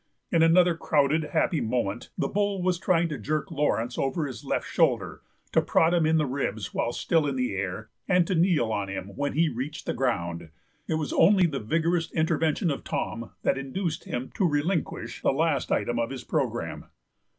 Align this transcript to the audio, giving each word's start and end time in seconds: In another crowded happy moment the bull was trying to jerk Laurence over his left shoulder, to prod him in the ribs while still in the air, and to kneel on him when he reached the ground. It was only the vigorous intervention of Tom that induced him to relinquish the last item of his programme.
In 0.31 0.41
another 0.41 0.73
crowded 0.73 1.25
happy 1.25 1.61
moment 1.61 2.09
the 2.17 2.27
bull 2.27 2.63
was 2.63 2.79
trying 2.79 3.07
to 3.09 3.19
jerk 3.19 3.51
Laurence 3.51 3.99
over 3.99 4.25
his 4.25 4.43
left 4.43 4.65
shoulder, 4.67 5.21
to 5.51 5.61
prod 5.61 5.93
him 5.93 6.07
in 6.07 6.17
the 6.17 6.25
ribs 6.25 6.73
while 6.73 6.91
still 6.91 7.27
in 7.27 7.35
the 7.35 7.53
air, 7.55 7.91
and 8.07 8.25
to 8.25 8.33
kneel 8.33 8.71
on 8.71 8.87
him 8.87 9.09
when 9.15 9.33
he 9.33 9.47
reached 9.47 9.85
the 9.85 9.93
ground. 9.93 10.49
It 10.87 10.95
was 10.95 11.13
only 11.13 11.45
the 11.45 11.59
vigorous 11.59 12.11
intervention 12.13 12.71
of 12.71 12.83
Tom 12.83 13.33
that 13.43 13.59
induced 13.59 14.05
him 14.05 14.31
to 14.33 14.49
relinquish 14.49 15.21
the 15.21 15.31
last 15.31 15.71
item 15.71 15.99
of 15.99 16.09
his 16.09 16.23
programme. 16.23 16.85